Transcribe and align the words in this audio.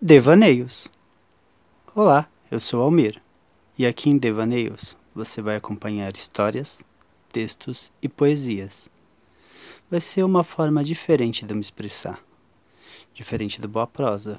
Devaneios. 0.00 0.88
Olá, 1.94 2.28
eu 2.50 2.60
sou 2.60 2.82
Almir 2.82 3.22
e 3.78 3.86
aqui 3.86 4.10
em 4.10 4.18
Devaneios 4.18 4.94
você 5.14 5.40
vai 5.40 5.56
acompanhar 5.56 6.14
histórias, 6.14 6.82
textos 7.32 7.90
e 8.02 8.06
poesias. 8.06 8.90
Vai 9.90 9.98
ser 9.98 10.22
uma 10.22 10.44
forma 10.44 10.84
diferente 10.84 11.46
de 11.46 11.52
eu 11.52 11.56
me 11.56 11.62
expressar, 11.62 12.20
diferente 13.14 13.58
do 13.58 13.68
boa 13.68 13.86
prosa, 13.86 14.38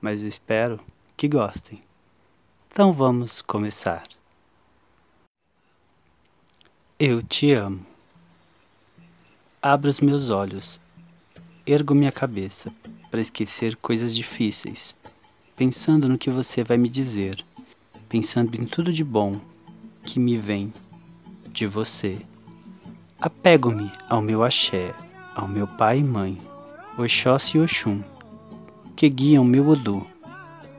mas 0.00 0.22
eu 0.22 0.26
espero 0.26 0.80
que 1.18 1.28
gostem. 1.28 1.82
Então 2.72 2.90
vamos 2.90 3.42
começar. 3.42 4.04
Eu 6.98 7.22
te 7.22 7.52
amo. 7.52 7.84
Abro 9.60 9.90
os 9.90 10.00
meus 10.00 10.30
olhos, 10.30 10.80
ergo 11.66 11.94
minha 11.94 12.10
cabeça 12.10 12.74
para 13.14 13.20
esquecer 13.20 13.76
coisas 13.76 14.12
difíceis, 14.12 14.92
pensando 15.54 16.08
no 16.08 16.18
que 16.18 16.28
você 16.28 16.64
vai 16.64 16.76
me 16.76 16.88
dizer, 16.88 17.44
pensando 18.08 18.60
em 18.60 18.64
tudo 18.64 18.92
de 18.92 19.04
bom 19.04 19.36
que 20.02 20.18
me 20.18 20.36
vem 20.36 20.72
de 21.52 21.64
você. 21.64 22.18
Apego-me 23.20 23.88
ao 24.08 24.20
meu 24.20 24.42
axé, 24.42 24.92
ao 25.32 25.46
meu 25.46 25.64
pai 25.64 26.00
e 26.00 26.02
mãe, 26.02 26.40
Oxóssi 26.98 27.56
e 27.56 27.60
Oxum, 27.60 28.02
que 28.96 29.08
guiam 29.08 29.44
meu 29.44 29.68
Odu. 29.68 30.04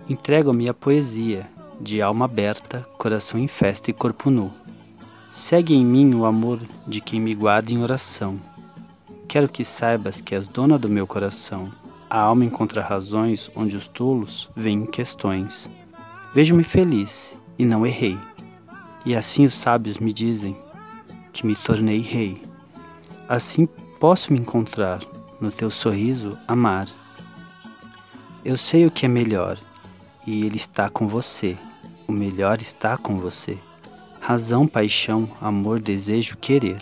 Entrego-me 0.09 0.67
a 0.67 0.73
poesia, 0.73 1.49
de 1.79 2.01
alma 2.01 2.25
aberta, 2.25 2.81
coração 2.97 3.39
em 3.39 3.47
festa 3.47 3.91
e 3.91 3.93
corpo 3.93 4.29
nu. 4.29 4.53
Segue 5.31 5.73
em 5.73 5.85
mim 5.85 6.13
o 6.13 6.25
amor 6.25 6.59
de 6.85 6.99
quem 6.99 7.21
me 7.21 7.33
guarda 7.33 7.71
em 7.71 7.81
oração 7.81 8.37
Quero 9.25 9.49
que 9.49 9.65
saibas 9.65 10.21
que 10.21 10.35
és 10.35 10.47
dona 10.47 10.77
do 10.77 10.87
meu 10.87 11.05
coração. 11.05 11.65
A 12.09 12.19
alma 12.19 12.45
encontra 12.45 12.83
razões 12.83 13.49
onde 13.55 13.75
os 13.75 13.87
tolos 13.87 14.49
veem 14.55 14.85
questões. 14.85 15.69
Vejo-me 16.33 16.63
feliz 16.63 17.37
e 17.57 17.65
não 17.65 17.85
errei. 17.85 18.17
E 19.05 19.15
assim 19.15 19.45
os 19.45 19.53
sábios 19.53 19.97
me 19.97 20.13
dizem 20.13 20.57
que 21.33 21.45
me 21.45 21.55
tornei 21.55 21.99
rei. 21.99 22.41
Assim 23.27 23.67
posso 23.99 24.31
me 24.31 24.39
encontrar 24.39 25.01
no 25.41 25.49
teu 25.49 25.69
sorriso 25.69 26.37
amar. 26.47 26.87
Eu 28.43 28.55
sei 28.55 28.85
o 28.85 28.91
que 28.91 29.05
é 29.05 29.09
melhor 29.09 29.57
e 30.27 30.45
ele 30.45 30.57
está 30.57 30.89
com 30.89 31.07
você. 31.07 31.57
O 32.07 32.11
melhor 32.11 32.61
está 32.61 32.97
com 32.97 33.17
você. 33.17 33.57
Razão, 34.21 34.67
paixão, 34.67 35.27
amor, 35.41 35.79
desejo, 35.79 36.37
querer. 36.37 36.77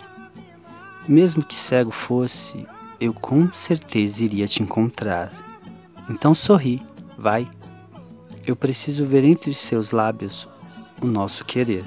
Mesmo 1.08 1.44
que 1.44 1.54
cego 1.54 1.90
fosse, 1.90 2.66
eu 3.04 3.12
com 3.12 3.52
certeza 3.52 4.24
iria 4.24 4.46
te 4.46 4.62
encontrar. 4.62 5.30
Então 6.08 6.34
sorri, 6.34 6.80
vai. 7.18 7.46
Eu 8.46 8.56
preciso 8.56 9.04
ver 9.04 9.24
entre 9.24 9.52
seus 9.52 9.90
lábios 9.90 10.48
o 11.02 11.06
nosso 11.06 11.44
querer. 11.44 11.84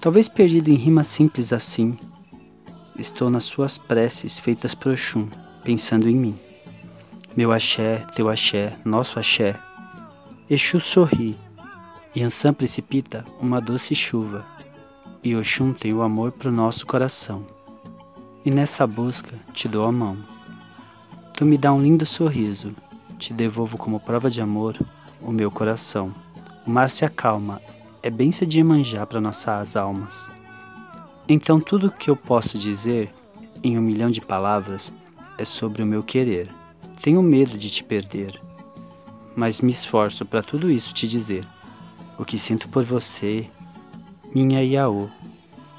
Talvez 0.00 0.28
perdido 0.28 0.68
em 0.68 0.74
rima 0.74 1.02
simples 1.02 1.50
assim, 1.50 1.96
estou 2.98 3.30
nas 3.30 3.44
suas 3.44 3.78
preces 3.78 4.38
feitas 4.38 4.74
pro 4.74 4.92
Oxum, 4.92 5.28
pensando 5.64 6.06
em 6.06 6.16
mim. 6.16 6.38
Meu 7.34 7.50
axé, 7.50 8.04
teu 8.14 8.28
axé, 8.28 8.76
nosso 8.84 9.18
axé. 9.18 9.58
Exu 10.50 10.78
sorri, 10.78 11.38
e 12.14 12.22
Ansan 12.22 12.52
precipita 12.52 13.24
uma 13.40 13.60
doce 13.60 13.94
chuva, 13.94 14.44
e 15.24 15.34
Oxum 15.34 15.72
tem 15.72 15.94
o 15.94 16.02
amor 16.02 16.32
pro 16.32 16.52
nosso 16.52 16.84
coração 16.84 17.61
e 18.44 18.50
nessa 18.50 18.86
busca 18.86 19.38
te 19.52 19.68
dou 19.68 19.84
a 19.84 19.92
mão. 19.92 20.18
Tu 21.34 21.44
me 21.44 21.56
dá 21.56 21.72
um 21.72 21.80
lindo 21.80 22.04
sorriso, 22.04 22.74
te 23.18 23.32
devolvo 23.32 23.78
como 23.78 24.00
prova 24.00 24.28
de 24.28 24.40
amor 24.40 24.76
o 25.20 25.30
meu 25.30 25.50
coração. 25.50 26.14
O 26.66 26.70
mar 26.70 26.90
se 26.90 27.04
acalma, 27.04 27.60
é 28.02 28.10
bênção 28.10 28.46
de 28.46 28.62
manjar 28.62 29.06
para 29.06 29.20
nossas 29.20 29.76
almas. 29.76 30.30
Então 31.28 31.60
tudo 31.60 31.86
o 31.86 31.90
que 31.90 32.10
eu 32.10 32.16
posso 32.16 32.58
dizer, 32.58 33.10
em 33.62 33.78
um 33.78 33.82
milhão 33.82 34.10
de 34.10 34.20
palavras, 34.20 34.92
é 35.38 35.44
sobre 35.44 35.82
o 35.82 35.86
meu 35.86 36.02
querer. 36.02 36.48
Tenho 37.00 37.22
medo 37.22 37.56
de 37.56 37.70
te 37.70 37.82
perder, 37.82 38.40
mas 39.34 39.60
me 39.60 39.72
esforço 39.72 40.24
para 40.24 40.42
tudo 40.42 40.70
isso 40.70 40.92
te 40.92 41.06
dizer. 41.06 41.44
O 42.18 42.24
que 42.24 42.38
sinto 42.38 42.68
por 42.68 42.84
você, 42.84 43.48
minha 44.34 44.62
Iaô, 44.62 45.08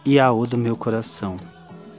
Iaô 0.05 0.45
do 0.45 0.57
meu 0.57 0.75
coração 0.75 1.37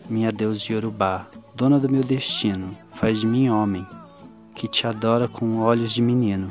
minha 0.09 0.31
Deus 0.31 0.61
de 0.61 0.73
Yorubá, 0.73 1.27
dona 1.55 1.79
do 1.79 1.89
meu 1.89 2.03
destino, 2.03 2.77
faz 2.93 3.21
de 3.21 3.27
mim 3.27 3.49
homem, 3.49 3.87
que 4.55 4.69
te 4.69 4.87
adora 4.87 5.27
com 5.29 5.59
olhos 5.59 5.93
de 5.93 6.03
menino, 6.03 6.49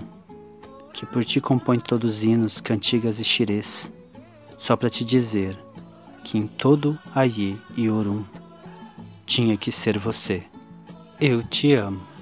que 0.94 1.06
por 1.06 1.24
ti 1.24 1.40
compõe 1.40 1.80
todos 1.80 2.18
os 2.18 2.24
hinos, 2.24 2.62
cantigas 2.62 3.20
e 3.20 3.24
xirês, 3.24 3.92
só 4.58 4.76
para 4.76 4.90
te 4.90 5.04
dizer 5.04 5.58
que 6.24 6.38
em 6.38 6.48
todo 6.48 6.98
Aie 7.14 7.58
e 7.76 7.90
Orum 7.90 8.24
tinha 9.26 9.58
que 9.58 9.72
ser 9.72 9.98
você. 9.98 10.44
Eu 11.20 11.44
te 11.44 11.74
amo. 11.74 12.13